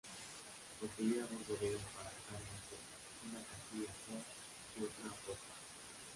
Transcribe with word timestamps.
Poseía 0.79 1.21
dos 1.29 1.41
bodegas 1.47 1.85
para 1.95 2.09
carga 2.25 2.57
seca, 2.67 2.91
una 3.29 3.41
casilla 3.49 3.91
a 3.93 3.97
proa 4.01 4.23
y 4.75 4.77
otra 4.87 5.05
a 5.13 5.19
popa. 5.27 5.49